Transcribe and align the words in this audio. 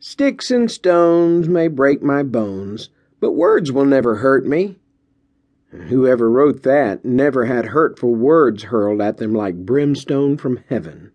Sticks 0.00 0.52
and 0.52 0.70
stones 0.70 1.48
may 1.48 1.66
break 1.66 2.04
my 2.04 2.22
bones, 2.22 2.88
but 3.18 3.32
words 3.32 3.72
will 3.72 3.84
never 3.84 4.16
hurt 4.16 4.46
me. 4.46 4.76
Whoever 5.70 6.30
wrote 6.30 6.62
that 6.62 7.04
never 7.04 7.46
had 7.46 7.66
hurtful 7.66 8.14
words 8.14 8.64
hurled 8.64 9.00
at 9.00 9.16
them 9.16 9.34
like 9.34 9.66
brimstone 9.66 10.36
from 10.36 10.60
heaven. 10.68 11.10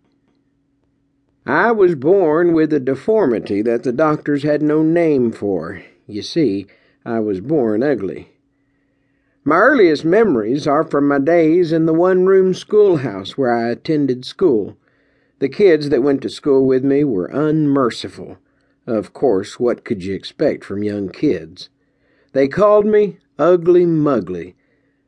I 1.46 1.72
was 1.72 1.94
born 1.94 2.52
with 2.52 2.74
a 2.74 2.80
deformity 2.80 3.62
that 3.62 3.84
the 3.84 3.92
doctors 3.92 4.42
had 4.42 4.60
no 4.60 4.82
name 4.82 5.32
for. 5.32 5.82
You 6.06 6.20
see, 6.20 6.66
I 7.06 7.20
was 7.20 7.40
born 7.40 7.82
ugly. 7.82 8.32
My 9.44 9.56
earliest 9.56 10.04
memories 10.04 10.66
are 10.66 10.84
from 10.84 11.08
my 11.08 11.18
days 11.20 11.72
in 11.72 11.86
the 11.86 11.94
one 11.94 12.26
room 12.26 12.52
schoolhouse 12.52 13.38
where 13.38 13.54
I 13.54 13.70
attended 13.70 14.26
school. 14.26 14.76
The 15.38 15.48
kids 15.48 15.88
that 15.88 16.02
went 16.02 16.20
to 16.22 16.28
school 16.28 16.66
with 16.66 16.84
me 16.84 17.02
were 17.02 17.26
unmerciful. 17.26 18.36
Of 18.86 19.12
course, 19.12 19.58
what 19.58 19.84
could 19.84 20.04
you 20.04 20.14
expect 20.14 20.64
from 20.64 20.82
young 20.82 21.08
kids? 21.08 21.70
They 22.32 22.48
called 22.48 22.84
me 22.84 23.18
Ugly 23.38 23.86
Mugly. 23.86 24.56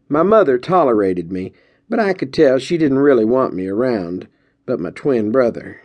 My 0.08 0.22
mother 0.22 0.58
tolerated 0.58 1.30
me, 1.30 1.52
but 1.88 1.98
I 1.98 2.12
could 2.12 2.32
tell 2.32 2.58
she 2.58 2.78
didn't 2.78 2.98
really 2.98 3.24
want 3.24 3.54
me 3.54 3.66
around. 3.66 4.28
But 4.64 4.80
my 4.80 4.90
twin 4.90 5.30
brother. 5.30 5.80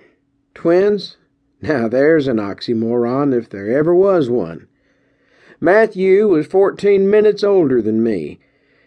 Twins? 0.54 1.18
Now 1.62 1.88
there's 1.88 2.28
an 2.28 2.38
oxymoron 2.38 3.38
if 3.38 3.50
there 3.50 3.78
ever 3.78 3.94
was 3.94 4.30
one. 4.30 4.68
Matthew 5.60 6.28
was 6.28 6.48
fourteen 6.48 7.10
minutes 7.10 7.44
older 7.44 7.82
than 7.82 8.02
me. 8.02 8.40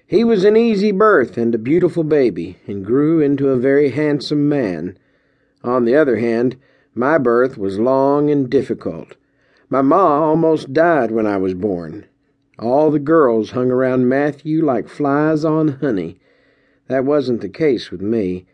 He 0.06 0.24
was 0.24 0.44
an 0.44 0.56
easy 0.56 0.90
birth 0.92 1.36
and 1.36 1.54
a 1.54 1.58
beautiful 1.58 2.04
baby, 2.04 2.58
and 2.66 2.84
grew 2.84 3.20
into 3.20 3.50
a 3.50 3.56
very 3.56 3.90
handsome 3.90 4.48
man. 4.48 4.98
On 5.62 5.84
the 5.84 5.94
other 5.94 6.16
hand, 6.16 6.56
my 6.94 7.18
birth 7.18 7.58
was 7.58 7.78
long 7.78 8.30
and 8.30 8.48
difficult. 8.48 9.16
My 9.68 9.82
ma 9.82 10.22
almost 10.22 10.72
died 10.72 11.10
when 11.10 11.26
I 11.26 11.36
was 11.36 11.54
born. 11.54 12.06
All 12.58 12.90
the 12.90 13.00
girls 13.00 13.50
hung 13.50 13.70
around 13.70 14.08
Matthew 14.08 14.64
like 14.64 14.88
flies 14.88 15.44
on 15.44 15.80
honey. 15.80 16.20
That 16.86 17.04
wasn't 17.04 17.40
the 17.40 17.48
case 17.48 17.90
with 17.90 18.00
me. 18.00 18.46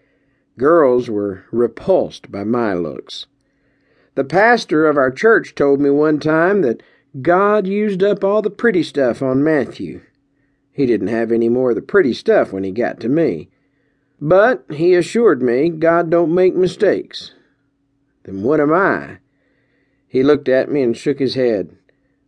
Girls 0.57 1.11
were 1.11 1.45
repulsed 1.51 2.33
by 2.33 2.45
my 2.45 2.75
looks. 2.75 3.27
The 4.15 4.25
pastor 4.25 4.87
of 4.87 4.97
our 4.97 5.11
church 5.11 5.55
told 5.55 5.81
me 5.81 5.91
one 5.91 6.19
time 6.19 6.63
that 6.63 6.83
God 7.21 7.67
used 7.67 8.03
up 8.03 8.25
all 8.25 8.41
the 8.41 8.51
pretty 8.51 8.83
stuff 8.83 9.21
on 9.23 9.45
Matthew. 9.45 10.01
He 10.73 10.87
didn't 10.87 11.09
have 11.09 11.33
any 11.33 11.49
more 11.49 11.71
of 11.71 11.77
the 11.77 11.83
pretty 11.83 12.15
stuff 12.15 12.53
when 12.53 12.65
he 12.65 12.71
got 12.71 13.01
to 13.01 13.09
me. 13.09 13.49
But 14.21 14.65
he 14.71 14.95
assured 14.95 15.43
me 15.43 15.69
God 15.69 16.09
don't 16.09 16.35
make 16.35 16.55
mistakes. 16.55 17.33
Then 18.25 18.43
what 18.43 18.61
am 18.61 18.73
I? 18.73 19.19
He 20.07 20.23
looked 20.23 20.49
at 20.49 20.71
me 20.71 20.83
and 20.83 20.97
shook 20.97 21.19
his 21.19 21.35
head. 21.35 21.77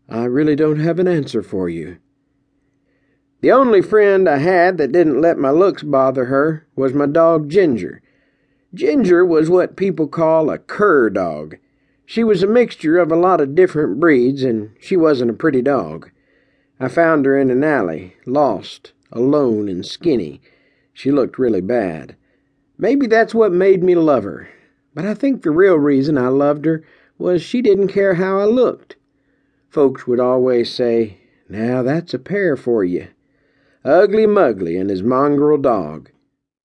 I 0.08 0.24
really 0.24 0.56
don't 0.56 0.80
have 0.80 0.98
an 0.98 1.08
answer 1.08 1.42
for 1.42 1.68
you. 1.68 1.98
The 3.40 3.50
only 3.50 3.82
friend 3.82 4.28
I 4.28 4.38
had 4.38 4.78
that 4.78 4.92
didn't 4.92 5.20
let 5.20 5.36
my 5.36 5.50
looks 5.50 5.82
bother 5.82 6.26
her 6.26 6.66
was 6.76 6.94
my 6.94 7.06
dog 7.06 7.48
Ginger. 7.48 8.00
Ginger 8.72 9.24
was 9.24 9.50
what 9.50 9.76
people 9.76 10.06
call 10.06 10.48
a 10.48 10.58
cur 10.58 11.10
dog. 11.10 11.56
She 12.06 12.22
was 12.22 12.42
a 12.42 12.46
mixture 12.46 12.98
of 12.98 13.10
a 13.10 13.16
lot 13.16 13.40
of 13.40 13.54
different 13.54 13.98
breeds, 13.98 14.44
and 14.44 14.70
she 14.80 14.96
wasn't 14.96 15.30
a 15.30 15.34
pretty 15.34 15.60
dog. 15.60 16.10
I 16.78 16.88
found 16.88 17.26
her 17.26 17.38
in 17.38 17.50
an 17.50 17.64
alley, 17.64 18.16
lost, 18.26 18.92
alone, 19.10 19.68
and 19.68 19.84
skinny. 19.84 20.40
She 20.92 21.10
looked 21.10 21.38
really 21.38 21.60
bad. 21.60 22.16
Maybe 22.78 23.06
that's 23.06 23.34
what 23.34 23.52
made 23.52 23.82
me 23.82 23.94
love 23.94 24.24
her. 24.24 24.48
But 24.94 25.04
I 25.04 25.14
think 25.14 25.42
the 25.42 25.50
real 25.50 25.76
reason 25.76 26.18
I 26.18 26.28
loved 26.28 26.64
her 26.64 26.84
was 27.18 27.42
she 27.42 27.62
didn't 27.62 27.88
care 27.88 28.14
how 28.14 28.38
I 28.38 28.44
looked. 28.44 28.96
Folks 29.68 30.06
would 30.06 30.20
always 30.20 30.70
say, 30.72 31.18
Now 31.48 31.82
that's 31.82 32.12
a 32.12 32.18
pair 32.18 32.56
for 32.56 32.84
you. 32.84 33.08
Ugly 33.84 34.26
Mugly 34.26 34.76
and 34.76 34.90
his 34.90 35.02
mongrel 35.02 35.58
dog. 35.58 36.10